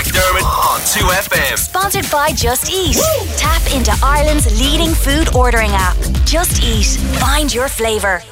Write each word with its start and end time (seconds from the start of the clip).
McDermott 0.00 0.44
on 0.44 0.80
2FM. 0.80 1.58
Sponsored 1.58 2.10
by 2.10 2.30
Just 2.32 2.72
Eat. 2.72 2.96
Tap 3.36 3.60
into 3.74 3.92
Ireland's 4.02 4.46
leading 4.58 4.94
food 4.94 5.36
ordering 5.36 5.72
app. 5.72 5.94
Just 6.24 6.64
Eat. 6.64 6.86
Find 7.20 7.52
your 7.52 7.68
flavour. 7.68 8.22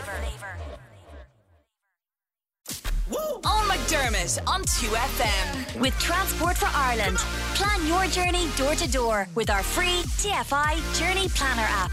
On 3.45 3.69
McDermott 3.69 4.39
on 4.49 4.62
2FM. 4.62 5.79
With 5.79 5.93
Transport 5.99 6.57
for 6.57 6.71
Ireland. 6.73 7.18
Plan 7.54 7.87
your 7.87 8.07
journey 8.07 8.48
door 8.57 8.75
to 8.75 8.91
door 8.91 9.29
with 9.35 9.50
our 9.50 9.62
free 9.62 10.00
TFI 10.16 10.98
Journey 10.98 11.29
Planner 11.29 11.69
app. 11.69 11.91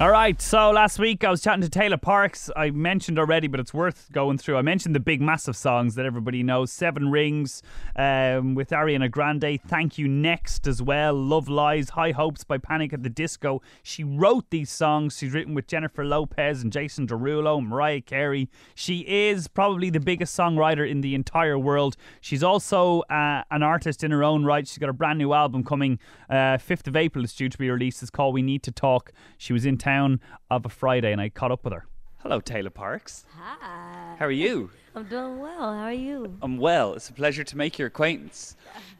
All 0.00 0.10
right, 0.10 0.40
so 0.40 0.70
last 0.70 0.98
week 0.98 1.24
I 1.24 1.30
was 1.30 1.42
chatting 1.42 1.60
to 1.60 1.68
Tayla 1.68 2.00
Parx. 2.00 2.48
I 2.56 2.70
mentioned 2.70 3.18
already, 3.18 3.48
but 3.48 3.60
it's 3.60 3.74
worth 3.74 4.10
going 4.10 4.38
through. 4.38 4.56
I 4.56 4.62
mentioned 4.62 4.94
the 4.94 5.00
big, 5.00 5.20
massive 5.20 5.54
songs 5.54 5.94
that 5.96 6.06
everybody 6.06 6.42
knows 6.42 6.72
Seven 6.72 7.10
Rings 7.10 7.62
um, 7.96 8.54
with 8.54 8.70
Ariana 8.70 9.10
Grande, 9.10 9.60
Thank 9.66 9.98
You 9.98 10.08
Next 10.08 10.66
as 10.66 10.80
well, 10.80 11.12
Love 11.12 11.50
Lies, 11.50 11.90
High 11.90 12.12
Hopes 12.12 12.44
by 12.44 12.56
Panic 12.56 12.94
at 12.94 13.02
the 13.02 13.10
Disco. 13.10 13.60
She 13.82 14.02
wrote 14.02 14.48
these 14.48 14.70
songs. 14.70 15.18
She's 15.18 15.34
written 15.34 15.52
with 15.52 15.66
Jennifer 15.66 16.02
Lopez 16.02 16.62
and 16.62 16.72
Jason 16.72 17.06
Derulo, 17.06 17.62
Mariah 17.62 18.00
Carey. 18.00 18.48
She 18.74 19.00
is 19.00 19.48
probably 19.48 19.90
the 19.90 20.00
biggest 20.00 20.34
songwriter 20.34 20.90
in 20.90 21.02
the 21.02 21.14
entire 21.14 21.58
world. 21.58 21.98
She's 22.22 22.42
also 22.42 23.00
uh, 23.10 23.42
an 23.50 23.62
artist 23.62 24.02
in 24.02 24.12
her 24.12 24.24
own 24.24 24.46
right. 24.46 24.66
She's 24.66 24.78
got 24.78 24.88
a 24.88 24.94
brand 24.94 25.18
new 25.18 25.34
album 25.34 25.62
coming 25.62 25.98
uh, 26.30 26.56
5th 26.56 26.86
of 26.86 26.96
April. 26.96 27.22
It's 27.22 27.34
due 27.34 27.50
to 27.50 27.58
be 27.58 27.68
released. 27.68 28.00
It's 28.00 28.10
called 28.10 28.32
We 28.32 28.40
Need 28.40 28.62
to 28.62 28.72
Talk. 28.72 29.12
She 29.36 29.52
was 29.52 29.66
in 29.66 29.76
town 29.90 30.00
town 30.00 30.20
of 30.50 30.64
a 30.64 30.68
Friday 30.68 31.12
and 31.12 31.20
I 31.20 31.28
caught 31.28 31.50
up 31.50 31.64
with 31.64 31.72
her. 31.72 31.86
Hello, 32.18 32.40
Tayla 32.40 32.70
Parx. 32.70 33.24
Hi. 33.36 34.14
How 34.18 34.26
are 34.26 34.30
you? 34.30 34.70
I'm 34.94 35.04
doing 35.04 35.38
well. 35.38 35.72
How 35.72 35.84
are 35.84 35.92
you? 35.92 36.36
I'm 36.42 36.58
well. 36.58 36.94
It's 36.94 37.08
a 37.08 37.12
pleasure 37.12 37.44
to 37.44 37.56
make 37.56 37.78
your 37.78 37.88
acquaintance. 37.88 38.56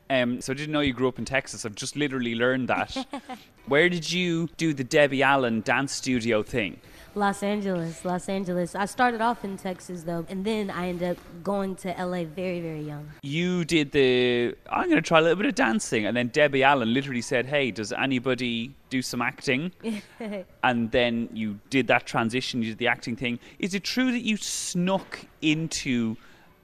Um, 0.08 0.40
so 0.40 0.52
I 0.52 0.56
didn't 0.56 0.72
know 0.72 0.80
you 0.80 0.92
grew 0.92 1.08
up 1.08 1.18
in 1.18 1.24
Texas. 1.24 1.64
I've 1.64 1.74
just 1.74 1.96
literally 1.96 2.34
learned 2.34 2.68
that. 2.68 3.06
Where 3.66 3.88
did 3.88 4.10
you 4.10 4.48
do 4.56 4.72
the 4.72 4.84
Debbie 4.84 5.22
Allen 5.22 5.60
dance 5.60 5.92
studio 5.92 6.42
thing? 6.42 6.80
Los 7.14 7.42
Angeles, 7.42 8.04
Los 8.04 8.28
Angeles. 8.28 8.74
I 8.74 8.86
started 8.86 9.20
off 9.20 9.44
in 9.44 9.56
Texas 9.56 10.04
though, 10.04 10.24
and 10.28 10.44
then 10.44 10.70
I 10.70 10.88
ended 10.88 11.16
up 11.16 11.42
going 11.42 11.76
to 11.76 11.88
LA 11.98 12.24
very, 12.24 12.60
very 12.60 12.82
young. 12.82 13.10
You 13.22 13.64
did 13.64 13.92
the. 13.92 14.54
I'm 14.70 14.84
going 14.84 14.96
to 14.96 15.02
try 15.02 15.18
a 15.18 15.22
little 15.22 15.36
bit 15.36 15.46
of 15.46 15.54
dancing, 15.54 16.06
and 16.06 16.16
then 16.16 16.28
Debbie 16.28 16.62
Allen 16.62 16.92
literally 16.94 17.22
said, 17.22 17.46
"Hey, 17.46 17.70
does 17.70 17.92
anybody 17.92 18.74
do 18.90 19.02
some 19.02 19.22
acting?" 19.22 19.72
and 20.62 20.90
then 20.90 21.28
you 21.32 21.58
did 21.68 21.88
that 21.88 22.06
transition. 22.06 22.62
You 22.62 22.70
did 22.70 22.78
the 22.78 22.88
acting 22.88 23.16
thing. 23.16 23.38
Is 23.58 23.74
it 23.74 23.84
true 23.84 24.12
that 24.12 24.22
you 24.22 24.36
snuck 24.36 25.20
into 25.42 26.16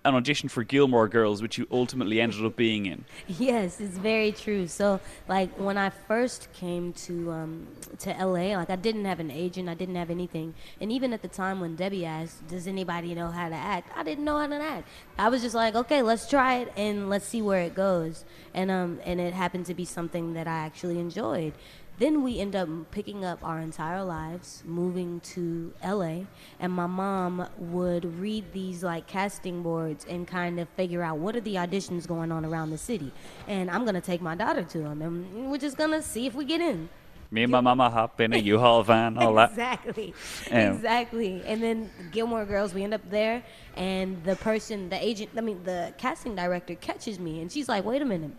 an 0.07 0.15
audition 0.15 0.49
for 0.49 0.63
Gilmore 0.63 1.09
Girls, 1.09 1.43
which 1.43 1.59
you 1.59 1.67
ultimately 1.71 2.21
ended 2.21 2.45
up 2.45 2.57
being 2.57 2.87
in. 2.87 3.05
Yes, 3.27 3.81
it's 3.81 3.99
very 3.99 4.33
true. 4.33 4.67
So, 4.67 5.01
like 5.29 5.51
when 5.59 5.77
I 5.77 5.91
first 5.91 6.53
came 6.53 6.93
to 6.95 7.33
um, 7.33 7.67
to 7.99 8.11
LA, 8.11 8.57
like 8.57 8.71
I 8.71 8.77
didn't 8.77 9.05
have 9.05 9.21
an 9.21 9.31
agent, 9.31 9.69
I 9.69 9.75
didn't 9.75 9.97
have 9.97 10.11
anything, 10.11 10.55
and 10.81 10.93
even 10.93 11.13
at 11.13 11.23
the 11.23 11.29
time 11.29 11.61
when 11.61 11.77
Debbie 11.77 12.05
asked, 12.05 12.47
"Does 12.49 12.67
anybody 12.67 13.15
know 13.15 13.29
how 13.29 13.49
to 13.49 13.55
act?" 13.55 13.91
I 13.97 14.03
didn't 14.03 14.25
know 14.25 14.39
how 14.39 14.47
to 14.47 14.55
act. 14.57 14.89
I 15.19 15.29
was 15.29 15.43
just 15.43 15.55
like, 15.55 15.75
"Okay, 15.75 16.03
let's 16.03 16.29
try 16.29 16.59
it 16.59 16.73
and 16.77 17.09
let's 17.09 17.27
see 17.27 17.43
where 17.43 17.63
it 17.63 17.75
goes." 17.75 18.25
And 18.55 18.71
um, 18.71 19.01
and 19.05 19.21
it 19.21 19.35
happened 19.35 19.67
to 19.67 19.75
be 19.75 19.85
something 19.85 20.35
that 20.35 20.47
I 20.47 20.59
actually 20.59 20.99
enjoyed. 20.99 21.53
Then 21.99 22.23
we 22.23 22.39
end 22.41 22.55
up 22.55 22.69
picking 22.91 23.25
up 23.25 23.39
our 23.43 23.59
entire 23.59 24.05
lives, 24.05 24.63
moving 24.67 25.21
to 25.35 25.73
LA, 25.83 26.25
and 26.61 26.71
my 26.71 26.87
mom 26.87 27.49
would 27.59 28.05
read 28.21 28.53
these 28.53 28.83
like 28.85 29.07
casting 29.07 29.63
boards 29.63 30.05
and 30.07 30.27
kind 30.29 30.61
of 30.61 30.69
figure 30.71 31.03
out 31.03 31.17
what 31.17 31.35
are 31.37 31.41
the 31.41 31.55
auditions 31.55 32.07
going 32.07 32.31
on 32.31 32.45
around 32.45 32.69
the 32.71 32.77
city. 32.77 33.13
And 33.49 33.71
I'm 33.71 33.87
gonna 33.87 34.03
take 34.03 34.21
my 34.21 34.35
daughter 34.35 34.63
to 34.63 34.79
them, 34.79 35.01
and 35.01 35.51
we're 35.51 35.57
just 35.57 35.79
gonna 35.79 36.03
see 36.03 36.27
if 36.27 36.35
we 36.35 36.45
get 36.45 36.61
in. 36.61 36.91
Me 37.31 37.43
and 37.45 37.51
my 37.51 37.61
mama 37.63 37.89
hop 37.89 38.21
in 38.21 38.35
a 38.35 38.37
U-Haul 38.53 38.83
van, 38.83 39.17
all 39.17 39.35
that. 39.35 39.51
exactly, 39.51 40.13
Um, 40.53 40.59
exactly. 40.59 41.43
And 41.47 41.63
then 41.63 41.91
Gilmore 42.13 42.45
Girls, 42.45 42.75
we 42.75 42.85
end 42.85 42.93
up 42.95 43.09
there, 43.11 43.43
and 43.75 44.23
the 44.23 44.37
person, 44.37 44.91
the 44.91 45.03
agent, 45.03 45.31
I 45.37 45.41
mean, 45.41 45.65
the 45.65 45.95
casting 45.97 46.37
director 46.37 46.75
catches 46.75 47.19
me, 47.19 47.41
and 47.41 47.51
she's 47.51 47.69
like, 47.71 47.85
"Wait 47.87 48.03
a 48.03 48.05
minute." 48.05 48.33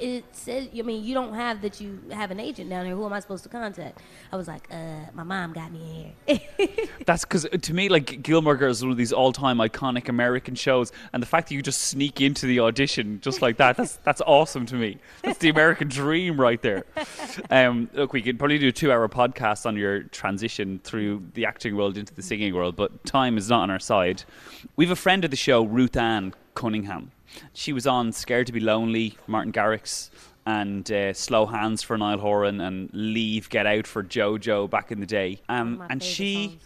It 0.00 0.24
says, 0.32 0.68
I 0.76 0.82
mean, 0.82 1.04
you 1.04 1.14
don't 1.14 1.34
have 1.34 1.62
that 1.62 1.80
you 1.80 2.00
have 2.10 2.30
an 2.30 2.40
agent 2.40 2.70
down 2.70 2.86
here. 2.86 2.94
Who 2.94 3.04
am 3.04 3.12
I 3.12 3.20
supposed 3.20 3.42
to 3.44 3.48
contact? 3.48 4.00
I 4.32 4.36
was 4.36 4.48
like, 4.48 4.66
uh, 4.70 5.06
my 5.14 5.22
mom 5.22 5.52
got 5.52 5.72
me 5.72 6.12
in 6.26 6.38
here. 6.38 6.86
That's 7.06 7.24
because 7.24 7.46
to 7.60 7.74
me, 7.74 7.88
like 7.88 8.22
Gilmore 8.22 8.56
Girls 8.56 8.78
is 8.78 8.84
one 8.84 8.92
of 8.92 8.98
these 8.98 9.12
all-time 9.12 9.58
iconic 9.58 10.08
American 10.08 10.54
shows, 10.54 10.92
and 11.12 11.22
the 11.22 11.26
fact 11.26 11.48
that 11.48 11.54
you 11.54 11.62
just 11.62 11.82
sneak 11.82 12.20
into 12.20 12.46
the 12.46 12.60
audition 12.60 13.20
just 13.20 13.42
like 13.42 13.56
that—that's 13.58 13.96
that's 13.96 14.20
awesome 14.22 14.66
to 14.66 14.74
me. 14.74 14.98
That's 15.22 15.38
the 15.38 15.48
American 15.48 15.88
dream 15.88 16.40
right 16.40 16.60
there. 16.60 16.84
Um, 17.50 17.88
look, 17.94 18.12
we 18.12 18.22
could 18.22 18.38
probably 18.38 18.58
do 18.58 18.68
a 18.68 18.72
two-hour 18.72 19.08
podcast 19.08 19.66
on 19.66 19.76
your 19.76 20.02
transition 20.04 20.80
through 20.84 21.22
the 21.34 21.46
acting 21.46 21.76
world 21.76 21.96
into 21.96 22.14
the 22.14 22.22
singing 22.22 22.54
world, 22.54 22.76
but 22.76 23.04
time 23.04 23.36
is 23.38 23.48
not 23.48 23.62
on 23.62 23.70
our 23.70 23.78
side. 23.78 24.24
We've 24.76 24.90
a 24.90 24.96
friend 24.96 25.24
of 25.24 25.30
the 25.30 25.36
show, 25.36 25.62
Ruth 25.62 25.96
Ann 25.96 26.34
Cunningham. 26.54 27.12
She 27.52 27.72
was 27.72 27.86
on 27.86 28.12
Scared 28.12 28.46
to 28.48 28.52
Be 28.52 28.60
Lonely, 28.60 29.16
Martin 29.26 29.52
Garrix, 29.52 30.10
and 30.44 30.90
uh, 30.90 31.12
Slow 31.12 31.46
Hands 31.46 31.82
for 31.82 31.96
Niall 31.96 32.18
Horan, 32.18 32.60
and 32.60 32.90
Leave, 32.92 33.48
Get 33.48 33.66
Out 33.66 33.86
for 33.86 34.02
JoJo 34.02 34.68
back 34.68 34.90
in 34.90 35.00
the 35.00 35.06
day. 35.06 35.40
Um, 35.48 35.84
and 35.88 36.02
she, 36.02 36.48
songs. 36.48 36.62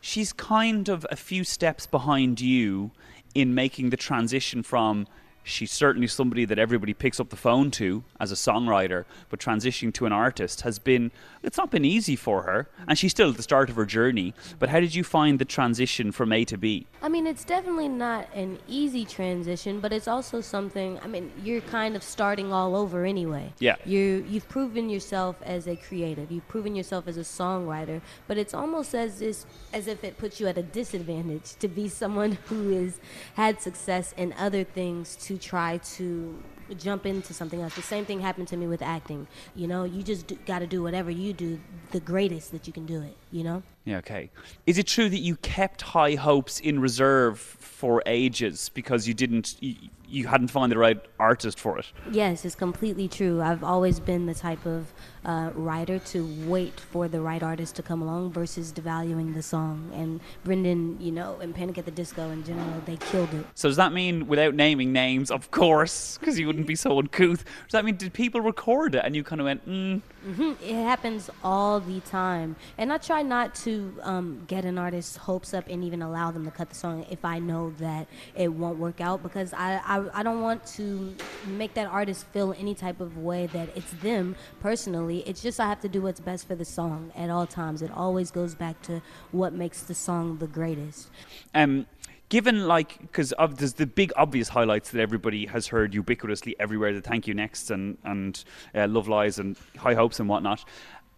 she's 0.00 0.32
kind 0.32 0.88
of 0.88 1.06
a 1.10 1.16
few 1.16 1.44
steps 1.44 1.86
behind 1.86 2.40
you 2.40 2.90
in 3.34 3.54
making 3.54 3.90
the 3.90 3.96
transition 3.96 4.62
from 4.62 5.06
she's 5.42 5.72
certainly 5.72 6.06
somebody 6.06 6.44
that 6.44 6.58
everybody 6.58 6.94
picks 6.94 7.18
up 7.20 7.30
the 7.30 7.36
phone 7.36 7.70
to 7.72 8.04
as 8.18 8.30
a 8.30 8.34
songwriter, 8.34 9.04
but 9.28 9.40
transitioning 9.40 9.92
to 9.94 10.06
an 10.06 10.12
artist 10.12 10.62
has 10.62 10.78
been 10.78 11.10
it's 11.42 11.56
not 11.56 11.70
been 11.70 11.86
easy 11.86 12.16
for 12.16 12.42
her, 12.42 12.68
and 12.86 12.98
she's 12.98 13.12
still 13.12 13.30
at 13.30 13.36
the 13.36 13.42
start 13.42 13.70
of 13.70 13.76
her 13.76 13.86
journey. 13.86 14.34
But 14.58 14.68
how 14.68 14.80
did 14.80 14.94
you 14.94 15.02
find 15.02 15.38
the 15.38 15.46
transition 15.46 16.12
from 16.12 16.32
A 16.32 16.44
to 16.44 16.58
B? 16.58 16.86
I 17.00 17.08
mean, 17.08 17.26
it's 17.26 17.44
definitely 17.44 17.88
not 17.88 18.28
an 18.34 18.58
easy 18.68 19.06
transition, 19.06 19.80
but 19.80 19.92
it's 19.92 20.06
also 20.06 20.42
something. 20.42 20.98
I 21.02 21.06
mean, 21.06 21.32
you're 21.42 21.62
kind 21.62 21.96
of 21.96 22.02
starting 22.02 22.52
all 22.52 22.76
over 22.76 23.06
anyway. 23.06 23.52
Yeah. 23.58 23.76
You 23.86 24.24
you've 24.28 24.48
proven 24.48 24.90
yourself 24.90 25.36
as 25.42 25.66
a 25.66 25.76
creative. 25.76 26.30
You've 26.30 26.48
proven 26.48 26.76
yourself 26.76 27.08
as 27.08 27.16
a 27.16 27.20
songwriter, 27.20 28.02
but 28.28 28.36
it's 28.36 28.52
almost 28.52 28.94
as 28.94 29.18
this 29.18 29.46
as 29.72 29.86
if 29.86 30.04
it 30.04 30.18
puts 30.18 30.40
you 30.40 30.46
at 30.46 30.58
a 30.58 30.62
disadvantage 30.62 31.54
to 31.56 31.68
be 31.68 31.88
someone 32.00 32.38
who 32.48 32.70
has 32.70 33.00
had 33.34 33.62
success 33.62 34.12
in 34.16 34.34
other 34.34 34.64
things 34.64 35.16
to 35.30 35.38
try 35.38 35.78
to 35.78 36.42
jump 36.76 37.06
into 37.06 37.32
something 37.32 37.60
else. 37.60 37.76
The 37.76 37.82
same 37.82 38.04
thing 38.04 38.18
happened 38.20 38.48
to 38.48 38.56
me 38.56 38.66
with 38.66 38.82
acting. 38.82 39.28
You 39.54 39.68
know, 39.68 39.84
you 39.84 40.02
just 40.02 40.32
got 40.44 40.58
to 40.58 40.66
do 40.66 40.82
whatever 40.82 41.08
you 41.08 41.32
do 41.32 41.60
the 41.92 42.00
greatest 42.00 42.50
that 42.50 42.66
you 42.66 42.72
can 42.72 42.84
do 42.84 43.00
it. 43.00 43.16
You 43.30 43.44
know. 43.44 43.62
Yeah, 43.84 43.98
okay. 43.98 44.30
Is 44.66 44.78
it 44.78 44.86
true 44.86 45.08
that 45.08 45.18
you 45.18 45.36
kept 45.36 45.82
high 45.82 46.14
hopes 46.14 46.60
in 46.60 46.80
reserve 46.80 47.38
for 47.40 48.02
ages 48.04 48.68
because 48.74 49.08
you 49.08 49.14
didn't, 49.14 49.56
you, 49.60 49.74
you 50.06 50.26
hadn't 50.26 50.48
found 50.48 50.70
the 50.70 50.76
right 50.76 51.00
artist 51.18 51.58
for 51.58 51.78
it? 51.78 51.86
Yes, 52.10 52.44
it's 52.44 52.54
completely 52.54 53.08
true. 53.08 53.40
I've 53.40 53.64
always 53.64 53.98
been 53.98 54.26
the 54.26 54.34
type 54.34 54.66
of 54.66 54.92
uh, 55.24 55.50
writer 55.54 55.98
to 55.98 56.46
wait 56.46 56.78
for 56.78 57.08
the 57.08 57.20
right 57.20 57.42
artist 57.42 57.76
to 57.76 57.82
come 57.82 58.02
along 58.02 58.32
versus 58.32 58.72
devaluing 58.72 59.34
the 59.34 59.42
song. 59.42 59.90
And 59.94 60.20
Brendon, 60.44 61.00
you 61.00 61.12
know, 61.12 61.38
and 61.40 61.54
Panic 61.54 61.78
at 61.78 61.84
the 61.84 61.90
Disco 61.90 62.30
in 62.30 62.44
general, 62.44 62.82
they 62.84 62.96
killed 62.96 63.32
it. 63.32 63.46
So 63.54 63.68
does 63.68 63.76
that 63.76 63.92
mean, 63.92 64.26
without 64.26 64.54
naming 64.54 64.92
names, 64.92 65.30
of 65.30 65.50
course, 65.50 66.18
because 66.18 66.38
you 66.38 66.46
wouldn't 66.46 66.66
be 66.66 66.74
so 66.74 66.98
uncouth, 66.98 67.44
does 67.44 67.72
that 67.72 67.84
mean 67.84 67.96
did 67.96 68.12
people 68.12 68.42
record 68.42 68.94
it 68.94 69.04
and 69.04 69.16
you 69.16 69.24
kind 69.24 69.40
of 69.40 69.46
went, 69.46 69.66
mm-hmm. 69.66 70.52
It 70.62 70.74
happens 70.74 71.30
all 71.42 71.80
the 71.80 72.00
time. 72.00 72.56
And 72.76 72.92
I 72.92 72.98
try 72.98 73.22
not 73.22 73.54
to 73.56 73.69
um, 74.02 74.44
get 74.46 74.64
an 74.64 74.78
artist's 74.78 75.16
hopes 75.16 75.54
up 75.54 75.64
and 75.68 75.82
even 75.84 76.02
allow 76.02 76.30
them 76.30 76.44
to 76.44 76.50
cut 76.50 76.68
the 76.68 76.74
song 76.74 77.06
if 77.10 77.24
I 77.24 77.38
know 77.38 77.70
that 77.78 78.08
it 78.34 78.48
won't 78.48 78.78
work 78.78 79.00
out 79.00 79.22
because 79.22 79.52
I, 79.52 79.80
I, 79.84 80.20
I 80.20 80.22
don't 80.22 80.40
want 80.40 80.64
to 80.78 81.14
make 81.46 81.74
that 81.74 81.86
artist 81.86 82.26
feel 82.32 82.54
any 82.58 82.74
type 82.74 83.00
of 83.00 83.18
way 83.18 83.46
that 83.48 83.68
it's 83.76 83.92
them 84.02 84.36
personally. 84.60 85.18
It's 85.26 85.42
just 85.42 85.60
I 85.60 85.68
have 85.68 85.80
to 85.80 85.88
do 85.88 86.02
what's 86.02 86.20
best 86.20 86.46
for 86.46 86.54
the 86.54 86.64
song 86.64 87.12
at 87.16 87.30
all 87.30 87.46
times. 87.46 87.82
It 87.82 87.90
always 87.92 88.30
goes 88.30 88.54
back 88.54 88.80
to 88.82 89.02
what 89.32 89.52
makes 89.52 89.82
the 89.82 89.94
song 89.94 90.38
the 90.38 90.46
greatest. 90.46 91.10
um, 91.54 91.86
given 92.30 92.66
like 92.66 92.98
because 93.00 93.32
of 93.32 93.58
there's 93.58 93.74
the 93.74 93.86
big 93.86 94.12
obvious 94.16 94.48
highlights 94.48 94.90
that 94.90 95.00
everybody 95.00 95.46
has 95.46 95.66
heard 95.66 95.92
ubiquitously 95.92 96.54
everywhere 96.58 96.92
the 96.94 97.00
thank 97.00 97.26
you 97.26 97.34
next 97.34 97.70
and 97.70 97.98
and 98.04 98.44
uh, 98.74 98.86
love 98.86 99.08
lies 99.08 99.38
and 99.38 99.56
high 99.76 99.94
hopes 99.94 100.18
and 100.20 100.28
whatnot 100.28 100.64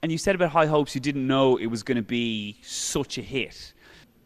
and 0.02 0.10
you 0.10 0.18
said 0.18 0.34
about 0.34 0.50
high 0.50 0.66
hopes 0.66 0.94
you 0.94 1.00
didn't 1.00 1.26
know 1.26 1.56
it 1.56 1.66
was 1.66 1.82
going 1.82 1.96
to 1.96 2.02
be 2.02 2.56
such 2.62 3.18
a 3.18 3.22
hit. 3.22 3.72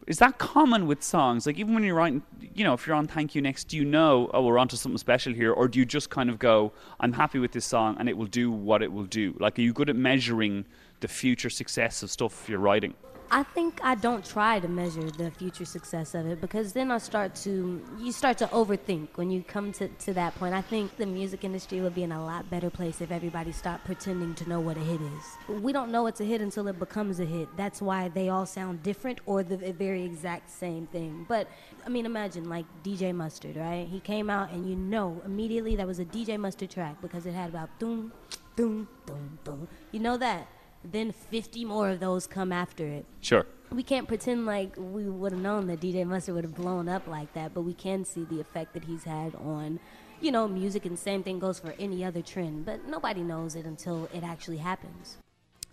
Is 0.06 0.19
that 0.19 0.38
common 0.38 0.87
with 0.87 1.02
songs? 1.02 1.46
Like 1.46 1.58
even 1.58 1.75
when 1.75 1.82
you're 1.82 1.96
writing 1.96 2.23
you 2.56 2.64
know 2.64 2.73
if 2.73 2.87
you're 2.87 2.96
on 2.96 3.06
thank 3.06 3.34
you 3.34 3.43
next 3.43 3.64
do 3.64 3.76
you 3.76 3.84
know 3.84 4.31
oh 4.32 4.43
we're 4.43 4.58
on 4.58 4.67
to 4.67 4.76
something 4.76 4.96
special 4.96 5.32
here 5.32 5.52
or 5.52 5.69
do 5.69 5.78
you 5.78 5.84
just 5.84 6.08
kind 6.08 6.31
of 6.31 6.38
go 6.38 6.73
i'm 7.00 7.12
happy 7.12 7.38
with 7.38 7.52
this 7.52 7.67
song 7.67 7.94
and 7.99 8.08
it 8.08 8.17
will 8.17 8.26
do 8.26 8.50
what 8.50 8.82
it 8.82 8.90
will 8.90 9.05
do 9.05 9.37
like 9.38 9.58
are 9.58 9.62
you 9.62 9.73
good 9.75 9.90
at 9.90 9.96
measuring 9.96 10.64
the 11.06 11.12
future 11.12 11.50
success 11.50 12.02
of 12.02 12.10
stuff 12.10 12.48
you're 12.48 12.58
writing 12.58 12.94
I 13.30 13.42
think 13.42 13.80
I 13.82 13.96
don't 13.96 14.24
try 14.24 14.60
to 14.60 14.68
measure 14.68 15.10
the 15.10 15.32
future 15.32 15.64
success 15.64 16.14
of 16.14 16.26
it 16.26 16.40
because 16.40 16.72
then 16.72 16.92
I 16.92 16.98
start 16.98 17.34
to 17.46 17.84
you 17.98 18.12
start 18.12 18.38
to 18.38 18.46
overthink 18.46 19.08
when 19.16 19.30
you 19.30 19.42
come 19.42 19.72
to, 19.72 19.88
to 19.88 20.14
that 20.14 20.36
point. 20.36 20.54
I 20.54 20.60
think 20.60 20.96
the 20.96 21.06
music 21.06 21.42
industry 21.42 21.80
would 21.80 21.94
be 21.94 22.04
in 22.04 22.12
a 22.12 22.24
lot 22.24 22.48
better 22.48 22.70
place 22.70 23.00
if 23.00 23.10
everybody 23.10 23.50
stopped 23.50 23.84
pretending 23.84 24.34
to 24.36 24.48
know 24.48 24.60
what 24.60 24.76
a 24.76 24.80
hit 24.80 25.00
is. 25.00 25.60
We 25.60 25.72
don't 25.72 25.90
know 25.90 26.06
it's 26.06 26.20
a 26.20 26.24
hit 26.24 26.40
until 26.40 26.68
it 26.68 26.78
becomes 26.78 27.18
a 27.18 27.24
hit. 27.24 27.48
That's 27.56 27.82
why 27.82 28.08
they 28.08 28.28
all 28.28 28.46
sound 28.46 28.84
different 28.84 29.18
or 29.26 29.42
the 29.42 29.56
very 29.72 30.04
exact 30.04 30.48
same 30.48 30.86
thing. 30.86 31.26
But 31.28 31.48
I 31.84 31.88
mean, 31.88 32.06
imagine 32.06 32.48
like 32.48 32.66
DJ 32.84 33.12
Mustard, 33.12 33.56
right? 33.56 33.88
He 33.90 33.98
came 33.98 34.30
out 34.30 34.52
and 34.52 34.68
you 34.68 34.76
know 34.76 35.20
immediately 35.24 35.74
that 35.76 35.86
was 35.86 35.98
a 35.98 36.04
DJ 36.04 36.38
Mustard 36.38 36.70
track 36.70 37.00
because 37.02 37.26
it 37.26 37.32
had 37.32 37.50
about 37.50 37.76
doom, 37.80 38.12
doom, 38.54 38.86
doom, 39.04 39.38
doom. 39.44 39.68
You 39.90 39.98
know 39.98 40.16
that 40.16 40.46
then 40.92 41.12
50 41.12 41.64
more 41.64 41.90
of 41.90 42.00
those 42.00 42.26
come 42.26 42.52
after 42.52 42.86
it. 42.86 43.04
Sure. 43.20 43.46
We 43.70 43.82
can't 43.82 44.06
pretend 44.06 44.46
like 44.46 44.74
we 44.76 45.08
would 45.08 45.32
have 45.32 45.40
known 45.40 45.66
that 45.66 45.80
DJ 45.80 46.06
Mustard 46.06 46.34
would 46.34 46.44
have 46.44 46.54
blown 46.54 46.88
up 46.88 47.06
like 47.06 47.32
that, 47.34 47.52
but 47.52 47.62
we 47.62 47.74
can 47.74 48.04
see 48.04 48.24
the 48.24 48.40
effect 48.40 48.74
that 48.74 48.84
he's 48.84 49.04
had 49.04 49.34
on, 49.34 49.80
you 50.20 50.30
know, 50.30 50.46
music, 50.46 50.86
and 50.86 50.98
same 50.98 51.22
thing 51.22 51.38
goes 51.38 51.58
for 51.58 51.74
any 51.78 52.04
other 52.04 52.22
trend. 52.22 52.64
But 52.64 52.86
nobody 52.86 53.22
knows 53.22 53.56
it 53.56 53.66
until 53.66 54.08
it 54.14 54.22
actually 54.22 54.58
happens. 54.58 55.18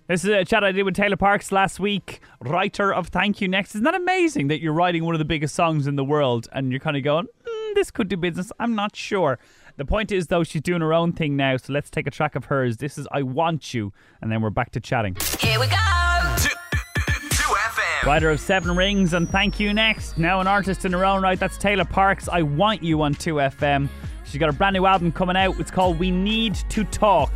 This 0.08 0.26
is 0.26 0.32
a 0.32 0.44
chat 0.44 0.66
I 0.66 0.74
did 0.74 0.84
with 0.84 0.98
Tayla 0.98 1.16
Parx 1.16 1.50
last 1.50 1.80
week, 1.80 2.20
writer 2.42 2.94
of 2.94 3.08
Thank 3.08 3.40
You 3.40 3.48
Next. 3.48 3.70
Isn't 3.70 3.86
that 3.86 3.96
amazing 3.96 4.50
that 4.50 4.60
you're 4.60 4.74
writing 4.74 5.06
one 5.06 5.16
of 5.16 5.20
the 5.20 5.26
biggest 5.26 5.56
songs 5.56 5.88
in 5.88 5.96
the 5.96 6.04
world 6.04 6.50
and 6.52 6.72
you're 6.72 6.82
kind 6.82 6.98
of 6.98 7.04
going, 7.04 7.28
mm, 7.48 7.76
this 7.76 7.90
could 7.90 8.10
do 8.10 8.18
business? 8.18 8.52
I'm 8.60 8.76
not 8.76 8.98
sure. 8.98 9.40
The 9.76 9.86
point 9.86 10.12
is, 10.12 10.28
though, 10.28 10.44
she's 10.44 10.62
doing 10.62 10.82
her 10.82 10.94
own 10.94 11.14
thing 11.14 11.36
now, 11.36 11.58
so 11.58 11.74
let's 11.74 11.90
take 11.90 12.06
a 12.06 12.12
track 12.12 12.36
of 12.36 12.46
hers. 12.46 12.78
This 12.78 13.00
is 13.00 13.08
I 13.12 13.24
Want 13.24 13.74
You, 13.74 13.92
and 14.22 14.32
then 14.32 14.40
we're 14.42 14.52
back 14.52 14.72
to 14.74 14.80
chatting. 14.80 15.18
Here 15.40 15.60
we 15.60 15.66
go. 15.66 16.36
2, 16.38 16.50
2 16.50 17.36
FM. 17.42 18.06
Writer 18.06 18.30
of 18.30 18.40
Seven 18.40 18.76
Rings 18.76 19.14
and 19.14 19.28
Thank 19.28 19.60
You 19.60 19.74
Next. 19.74 20.16
Now 20.20 20.40
an 20.42 20.46
artist 20.48 20.86
in 20.86 20.94
her 20.94 21.04
own 21.04 21.24
right. 21.24 21.40
That's 21.40 21.58
Tayla 21.58 21.90
Parx. 21.90 22.30
I 22.32 22.44
Want 22.44 22.84
You 22.84 23.02
on 23.02 23.16
2FM. 23.16 23.90
She's 24.26 24.40
got 24.40 24.50
a 24.50 24.54
brand 24.54 24.76
new 24.76 24.86
album 24.86 25.12
coming 25.12 25.36
out. 25.36 25.60
It's 25.60 25.72
called 25.72 25.98
We 25.98 26.12
Need 26.12 26.54
to 26.70 26.84
Talk. 26.84 27.34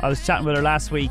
I 0.00 0.08
was 0.08 0.24
chatting 0.24 0.46
with 0.46 0.56
her 0.56 0.62
last 0.62 0.92
week. 0.92 1.10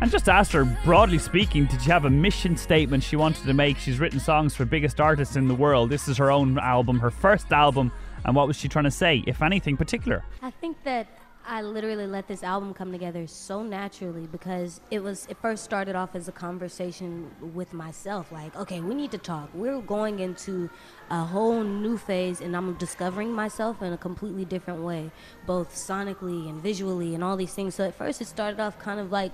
And 0.00 0.12
just 0.12 0.28
asked 0.28 0.52
her, 0.52 0.64
broadly 0.84 1.18
speaking, 1.18 1.66
did 1.66 1.82
she 1.82 1.90
have 1.90 2.04
a 2.04 2.10
mission 2.10 2.56
statement 2.56 3.02
she 3.02 3.16
wanted 3.16 3.44
to 3.46 3.52
make? 3.52 3.78
She's 3.78 3.98
written 3.98 4.20
songs 4.20 4.54
for 4.54 4.64
biggest 4.64 5.00
artists 5.00 5.34
in 5.34 5.48
the 5.48 5.56
world. 5.56 5.90
This 5.90 6.06
is 6.06 6.16
her 6.18 6.30
own 6.30 6.56
album, 6.58 7.00
her 7.00 7.10
first 7.10 7.52
album. 7.52 7.90
And 8.24 8.36
what 8.36 8.46
was 8.46 8.56
she 8.56 8.68
trying 8.68 8.84
to 8.84 8.92
say, 8.92 9.24
if 9.26 9.42
anything 9.42 9.76
particular? 9.76 10.22
I 10.40 10.50
think 10.50 10.76
that 10.84 11.08
I 11.44 11.62
literally 11.62 12.06
let 12.06 12.28
this 12.28 12.44
album 12.44 12.74
come 12.74 12.92
together 12.92 13.26
so 13.26 13.62
naturally 13.62 14.28
because 14.28 14.80
it 14.90 15.02
was 15.02 15.26
it 15.30 15.38
first 15.38 15.64
started 15.64 15.96
off 15.96 16.14
as 16.14 16.28
a 16.28 16.32
conversation 16.32 17.30
with 17.54 17.72
myself 17.72 18.30
like 18.30 18.54
okay 18.54 18.80
we 18.80 18.94
need 18.94 19.10
to 19.12 19.18
talk 19.18 19.48
we're 19.54 19.80
going 19.80 20.20
into 20.20 20.68
a 21.08 21.24
whole 21.24 21.64
new 21.64 21.96
phase 21.96 22.42
and 22.42 22.54
I'm 22.54 22.74
discovering 22.74 23.32
myself 23.32 23.80
in 23.80 23.94
a 23.94 23.96
completely 23.96 24.44
different 24.44 24.82
way 24.82 25.10
both 25.46 25.74
sonically 25.74 26.50
and 26.50 26.62
visually 26.62 27.14
and 27.14 27.24
all 27.24 27.38
these 27.38 27.54
things 27.54 27.74
so 27.74 27.84
at 27.84 27.94
first 27.94 28.20
it 28.20 28.26
started 28.26 28.60
off 28.60 28.78
kind 28.78 29.00
of 29.00 29.10
like 29.10 29.32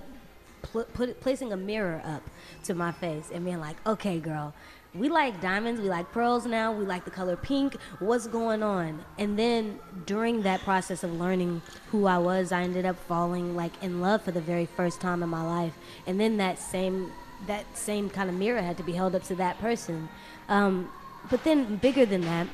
pl- 0.73 0.87
put, 0.93 1.21
placing 1.21 1.53
a 1.53 1.57
mirror 1.57 2.03
up 2.05 2.23
to 2.65 2.75
my 2.75 2.93
face 2.93 3.31
and 3.33 3.45
being 3.45 3.61
like, 3.61 3.77
okay, 3.87 4.19
girl, 4.19 4.55
we 4.95 5.09
like 5.09 5.41
diamonds, 5.41 5.81
we 5.81 5.89
like 5.89 6.11
pearls 6.13 6.47
now, 6.47 6.73
we 6.73 6.85
like 6.85 7.05
the 7.05 7.11
color 7.11 7.37
pink. 7.37 7.75
What's 7.99 8.27
going 8.29 8.63
on? 8.63 9.05
And 9.19 9.37
then 9.39 9.81
during 10.07 10.43
that 10.43 10.61
process 10.61 11.03
of 11.03 11.13
learning 11.13 11.63
who 11.91 12.07
I 12.07 12.19
was, 12.19 12.53
I 12.53 12.63
ended 12.63 12.87
up 12.87 12.97
falling 13.09 13.57
like 13.57 13.73
in 13.83 14.01
love 14.01 14.23
for 14.23 14.31
the 14.31 14.41
very 14.41 14.67
first 14.67 15.01
time 15.01 15.23
in 15.23 15.29
my 15.29 15.43
life. 15.43 15.75
And 16.07 16.21
then 16.21 16.37
that 16.37 16.59
same 16.59 17.13
that 17.47 17.65
same 17.77 18.09
kind 18.09 18.31
of 18.31 18.37
mirror 18.37 18.63
had 18.63 18.77
to 18.79 18.83
be 18.83 18.93
held 18.93 19.15
up 19.15 19.23
to 19.25 19.35
that 19.35 19.59
person. 19.59 20.09
Um, 20.49 20.91
but 21.29 21.45
then 21.45 21.77
bigger 21.77 22.07
than 22.07 22.23
that, 22.23 22.47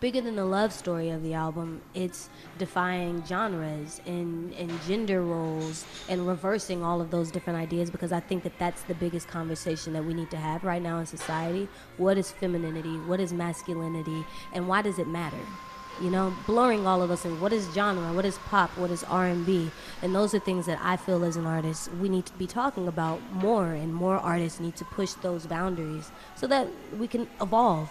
bigger 0.00 0.20
than 0.20 0.36
the 0.36 0.44
love 0.44 0.72
story 0.72 1.10
of 1.10 1.22
the 1.22 1.34
album. 1.34 1.80
It's 1.94 2.28
defying 2.58 3.24
genres 3.26 4.00
and, 4.06 4.52
and 4.54 4.70
gender 4.82 5.22
roles 5.22 5.84
and 6.08 6.26
reversing 6.26 6.82
all 6.82 7.00
of 7.00 7.10
those 7.10 7.30
different 7.30 7.58
ideas 7.58 7.90
because 7.90 8.12
I 8.12 8.20
think 8.20 8.42
that 8.44 8.58
that's 8.58 8.82
the 8.82 8.94
biggest 8.94 9.28
conversation 9.28 9.92
that 9.94 10.04
we 10.04 10.14
need 10.14 10.30
to 10.30 10.36
have 10.36 10.64
right 10.64 10.82
now 10.82 10.98
in 10.98 11.06
society. 11.06 11.68
What 11.96 12.18
is 12.18 12.30
femininity? 12.30 12.96
What 13.06 13.20
is 13.20 13.32
masculinity? 13.32 14.24
And 14.52 14.68
why 14.68 14.82
does 14.82 14.98
it 14.98 15.08
matter? 15.08 15.40
You 16.00 16.10
know, 16.10 16.32
blurring 16.46 16.86
all 16.86 17.02
of 17.02 17.08
those 17.08 17.22
things. 17.22 17.40
What 17.40 17.52
is 17.52 17.66
genre? 17.74 18.12
What 18.12 18.24
is 18.24 18.38
pop? 18.46 18.70
What 18.78 18.92
is 18.92 19.02
R&B? 19.04 19.70
And 20.00 20.14
those 20.14 20.32
are 20.32 20.38
things 20.38 20.66
that 20.66 20.78
I 20.80 20.96
feel 20.96 21.24
as 21.24 21.36
an 21.36 21.44
artist 21.44 21.92
we 21.94 22.08
need 22.08 22.24
to 22.26 22.32
be 22.34 22.46
talking 22.46 22.86
about 22.86 23.20
more, 23.32 23.72
and 23.72 23.92
more 23.92 24.16
artists 24.16 24.60
need 24.60 24.76
to 24.76 24.84
push 24.84 25.14
those 25.14 25.46
boundaries 25.46 26.12
so 26.36 26.46
that 26.46 26.68
we 26.96 27.08
can 27.08 27.26
evolve 27.40 27.90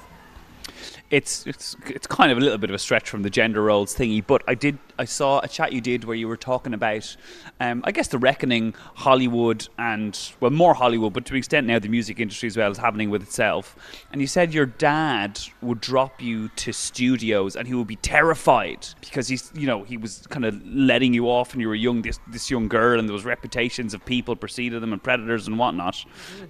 it's 1.10 1.46
it's 1.48 1.76
it's 1.86 2.08
kind 2.08 2.32
of 2.32 2.38
a 2.38 2.42
little 2.42 2.58
bit 2.58 2.70
of 2.70 2.76
a 2.76 2.80
stretch 2.80 3.10
from 3.10 3.24
the 3.24 3.30
gender 3.30 3.64
roles 3.64 3.96
thingy, 3.96 4.26
but 4.26 4.44
I 4.48 4.56
did 4.56 4.78
I 5.00 5.06
saw 5.06 5.40
a 5.40 5.48
chat 5.48 5.74
you 5.74 5.82
did 5.82 6.06
where 6.06 6.16
you 6.16 6.28
were 6.28 6.38
talking 6.38 6.74
about, 6.74 7.16
um, 7.60 7.82
I 7.84 7.92
guess 7.92 8.08
the 8.08 8.18
reckoning 8.18 8.74
Hollywood 8.96 9.68
and 9.78 10.20
well 10.40 10.52
more 10.52 10.74
Hollywood, 10.74 11.14
but 11.14 11.26
to 11.26 11.34
an 11.34 11.38
extent 11.38 11.68
now 11.68 11.80
the 11.80 11.90
music 11.90 12.20
industry 12.20 12.48
as 12.48 12.58
well 12.58 12.72
is 12.72 12.78
happening 12.78 13.10
with 13.10 13.22
itself. 13.22 13.76
And 14.12 14.22
you 14.22 14.28
said 14.28 14.54
your 14.54 14.66
dad 14.66 15.40
would 15.62 15.82
drop 15.82 16.22
you 16.22 16.50
to 16.50 16.74
studios 16.74 17.56
and 17.56 17.68
he 17.68 17.74
would 17.74 17.88
be 17.88 17.98
terrified 17.98 18.88
because 19.02 19.28
he's 19.28 19.52
you 19.54 19.68
know 19.68 19.84
he 19.84 19.98
was 19.98 20.26
kind 20.30 20.46
of 20.46 20.66
letting 20.66 21.14
you 21.14 21.30
off 21.30 21.54
and 21.54 21.62
you 21.62 21.68
were 21.68 21.76
young 21.76 22.02
this 22.02 22.20
this 22.28 22.50
young 22.50 22.68
girl 22.68 23.00
and 23.00 23.08
there 23.08 23.14
was 23.14 23.26
reputations 23.26 23.94
of 23.94 24.04
people 24.06 24.36
preceded 24.36 24.82
them 24.82 24.94
and 24.94 25.04
predators 25.04 25.48
and 25.48 25.58
whatnot. 25.60 26.04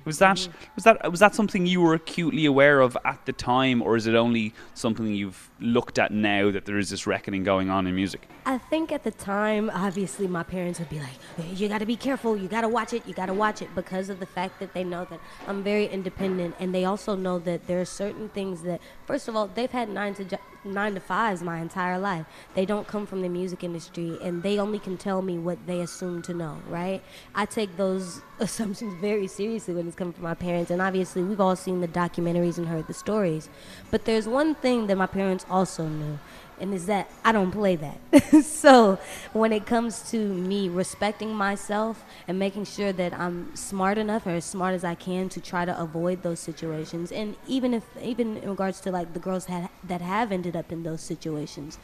Was 0.06 0.20
that 0.20 0.48
was 0.76 0.84
that 0.84 1.12
was 1.12 1.20
that 1.20 1.36
something 1.36 1.66
you 1.66 1.82
were 1.82 1.94
acutely 1.94 2.46
aware 2.46 2.80
of 2.80 2.98
at 3.06 3.26
the 3.26 3.34
time, 3.34 3.82
or 3.82 3.96
is 3.96 4.08
it 4.08 4.16
only 4.18 4.54
something 4.74 5.08
you've 5.14 5.50
looked 5.60 5.98
at 5.98 6.12
now 6.12 6.52
that 6.52 6.66
there 6.66 6.78
is 6.78 6.90
this 6.90 7.08
reckoning 7.08 7.44
going 7.44 7.70
on 7.70 7.88
in 7.88 7.96
music? 7.96 8.28
I 8.46 8.58
think 8.58 8.92
at 8.92 9.04
the 9.04 9.12
time, 9.12 9.70
obviously, 9.74 10.26
my 10.26 10.44
parents 10.44 10.80
would 10.80 10.90
be 10.90 11.00
like, 11.00 11.18
"You 11.54 11.68
got 11.68 11.80
to 11.80 11.86
be 11.86 11.98
careful. 11.98 12.38
You 12.38 12.48
got 12.48 12.62
to 12.62 12.70
watch 12.70 12.94
it. 12.94 13.06
You 13.06 13.14
got 13.14 13.26
to 13.26 13.34
watch 13.34 13.62
it," 13.62 13.74
because 13.76 14.10
of 14.10 14.20
the 14.20 14.26
fact 14.26 14.60
that 14.60 14.74
they 14.74 14.86
know 14.86 15.06
that 15.10 15.20
I'm 15.48 15.64
very 15.64 15.86
independent, 15.86 16.56
and 16.60 16.74
they 16.74 16.86
also 16.86 17.16
know 17.16 17.40
that 17.40 17.68
there 17.68 17.82
are 17.82 17.86
certain 17.86 18.30
things 18.30 18.62
that, 18.62 18.80
first 19.06 19.28
of 19.28 19.36
all, 19.36 19.48
they've 19.48 19.72
had 19.72 19.90
nine 19.90 20.14
to 20.16 20.40
nine 20.64 20.94
to 20.94 21.00
fives 21.00 21.42
my 21.42 21.60
entire 21.60 22.00
life. 22.00 22.26
They 22.54 22.66
don't 22.66 22.88
come 22.88 23.06
from 23.06 23.22
the 23.22 23.30
music 23.30 23.64
industry, 23.64 24.18
and 24.22 24.44
they 24.44 24.60
only 24.60 24.80
can 24.80 24.98
tell 24.98 25.22
me 25.22 25.38
what 25.38 25.58
they 25.68 25.82
assume 25.82 26.22
to 26.24 26.34
know. 26.34 26.58
Right? 26.70 27.02
I 27.36 27.46
take 27.46 27.76
those 27.76 28.22
assumptions 28.40 28.94
very 29.02 29.28
seriously 29.28 29.74
when 29.74 29.88
it's 29.88 29.96
coming 29.98 30.14
from 30.14 30.24
my 30.24 30.36
parents, 30.36 30.72
and 30.72 30.82
obviously, 30.82 31.22
we've 31.22 31.42
all 31.42 31.58
seen 31.58 31.82
the 31.82 31.88
documentaries 31.88 32.58
and 32.58 32.68
heard 32.68 32.88
the 32.88 32.94
stories. 32.94 33.50
But 33.92 34.06
there's 34.08 34.28
one 34.28 34.56
thing 34.56 34.88
that 34.88 34.98
my 34.98 35.06
parents 35.06 35.46
also 35.50 35.86
knew 35.86 36.18
and 36.60 36.74
is 36.74 36.86
that 36.88 37.10
I 37.24 37.32
don't 37.32 37.52
play 37.52 37.76
that. 37.76 38.44
so 38.44 38.98
when 39.34 39.52
it 39.52 39.66
comes 39.66 40.10
to 40.12 40.18
me 40.18 40.70
respecting 40.70 41.36
myself 41.36 42.04
and 42.28 42.40
making 42.40 42.66
sure 42.66 42.92
that 42.94 43.14
I'm 43.14 43.56
smart 43.56 43.98
enough 43.98 44.26
or 44.26 44.32
as 44.32 44.46
smart 44.46 44.74
as 44.74 44.84
I 44.84 44.96
can 44.96 45.30
to 45.30 45.42
try 45.42 45.66
to 45.66 45.80
avoid 45.80 46.24
those 46.24 46.40
situations, 46.40 47.12
and 47.12 47.36
even 47.48 47.74
if 47.74 47.84
even 48.02 48.38
in 48.38 48.50
regards 48.50 48.80
to 48.82 48.92
like 48.92 49.14
the 49.14 49.20
girls 49.20 49.46
that 49.48 49.70
that 49.84 50.02
have 50.02 50.32
ended 50.32 50.56
up 50.56 50.72
in 50.72 50.84
those 50.84 51.02
situations, 51.02 51.78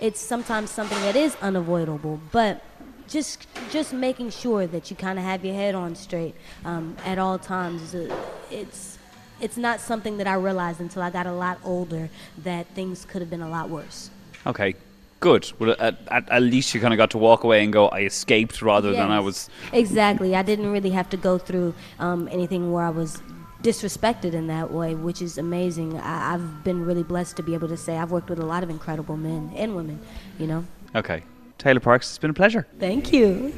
it's 0.00 0.20
sometimes 0.20 0.70
something 0.70 1.00
that 1.02 1.16
is 1.16 1.36
unavoidable, 1.40 2.20
but. 2.32 2.62
Just, 3.08 3.48
just 3.70 3.94
making 3.94 4.28
sure 4.28 4.66
that 4.66 4.90
you 4.90 4.96
kind 4.96 5.18
of 5.18 5.24
have 5.24 5.42
your 5.42 5.54
head 5.54 5.74
on 5.74 5.94
straight 5.94 6.34
um, 6.66 6.94
at 7.06 7.18
all 7.18 7.38
times. 7.38 7.94
It's, 8.50 8.98
it's 9.40 9.56
not 9.56 9.80
something 9.80 10.18
that 10.18 10.26
I 10.26 10.34
realized 10.34 10.80
until 10.80 11.02
I 11.02 11.10
got 11.10 11.26
a 11.26 11.32
lot 11.32 11.58
older 11.64 12.08
that 12.38 12.66
things 12.68 13.04
could 13.04 13.20
have 13.20 13.30
been 13.30 13.42
a 13.42 13.48
lot 13.48 13.68
worse. 13.68 14.10
Okay, 14.46 14.74
good. 15.20 15.50
Well, 15.58 15.76
at, 15.78 15.98
at, 16.10 16.28
at 16.30 16.42
least 16.42 16.74
you 16.74 16.80
kind 16.80 16.92
of 16.92 16.98
got 16.98 17.10
to 17.10 17.18
walk 17.18 17.44
away 17.44 17.62
and 17.64 17.72
go, 17.72 17.88
I 17.88 18.00
escaped 18.00 18.62
rather 18.62 18.92
than 18.92 19.10
I 19.10 19.20
was. 19.20 19.50
Exactly. 19.72 20.34
I 20.34 20.42
didn't 20.42 20.70
really 20.72 20.90
have 20.90 21.10
to 21.10 21.16
go 21.16 21.38
through 21.38 21.74
um, 21.98 22.28
anything 22.30 22.72
where 22.72 22.84
I 22.84 22.90
was 22.90 23.22
disrespected 23.62 24.34
in 24.34 24.46
that 24.46 24.70
way, 24.72 24.94
which 24.94 25.20
is 25.20 25.36
amazing. 25.38 25.98
I, 25.98 26.34
I've 26.34 26.64
been 26.64 26.84
really 26.84 27.02
blessed 27.02 27.36
to 27.36 27.42
be 27.42 27.54
able 27.54 27.68
to 27.68 27.76
say 27.76 27.96
I've 27.96 28.10
worked 28.10 28.30
with 28.30 28.38
a 28.38 28.46
lot 28.46 28.62
of 28.62 28.70
incredible 28.70 29.16
men 29.16 29.52
and 29.56 29.74
women, 29.74 30.00
you 30.38 30.46
know? 30.46 30.64
Okay. 30.94 31.22
Tayla 31.58 31.80
Parx, 31.80 32.02
it's 32.02 32.18
been 32.18 32.30
a 32.30 32.34
pleasure. 32.34 32.66
Thank 32.78 33.12
you. 33.12 33.52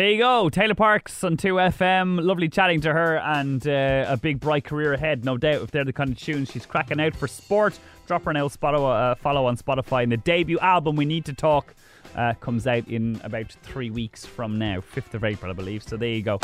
There 0.00 0.08
you 0.08 0.16
go, 0.16 0.48
Tayla 0.48 0.72
Parx 0.72 1.22
on 1.24 1.36
2FM. 1.36 2.24
Lovely 2.24 2.48
chatting 2.48 2.80
to 2.80 2.90
her 2.90 3.18
and 3.18 3.68
uh, 3.68 4.06
a 4.08 4.16
big 4.16 4.40
bright 4.40 4.64
career 4.64 4.94
ahead, 4.94 5.26
no 5.26 5.36
doubt, 5.36 5.60
if 5.60 5.72
they're 5.72 5.84
the 5.84 5.92
kind 5.92 6.10
of 6.10 6.16
tunes 6.18 6.50
she's 6.50 6.64
cracking 6.64 6.98
out 6.98 7.14
for 7.14 7.28
sport. 7.28 7.78
Drop 8.06 8.24
her 8.24 8.30
an 8.30 8.38
old 8.38 8.50
spot- 8.50 8.74
uh, 8.76 9.14
follow 9.16 9.44
on 9.44 9.58
Spotify. 9.58 10.04
And 10.04 10.10
the 10.10 10.16
debut 10.16 10.58
album, 10.60 10.96
We 10.96 11.04
Need 11.04 11.26
to 11.26 11.34
Talk, 11.34 11.74
uh, 12.16 12.32
comes 12.40 12.66
out 12.66 12.88
in 12.88 13.20
about 13.22 13.52
three 13.62 13.90
weeks 13.90 14.24
from 14.24 14.58
now, 14.58 14.80
5th 14.80 15.12
of 15.12 15.22
April, 15.22 15.50
I 15.50 15.54
believe. 15.54 15.82
So 15.82 15.98
there 15.98 16.08
you 16.08 16.22
go. 16.22 16.38